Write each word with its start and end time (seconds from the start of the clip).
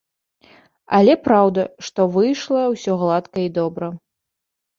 Але 0.99 1.13
праўда, 1.27 1.65
што 1.89 2.01
выйшла 2.15 2.63
ўсё 2.73 2.97
гладка 3.03 3.37
і 3.47 3.53
добра. 3.61 3.93